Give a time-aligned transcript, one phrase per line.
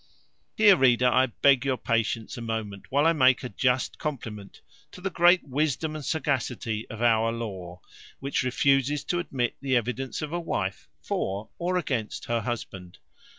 [0.55, 4.61] Here, reader, I beg your patience a moment, while I make a just compliment
[4.93, 7.81] to the great wisdom and sagacity of our law,
[8.19, 12.97] which refuses to admit the evidence of a wife for or against her husband.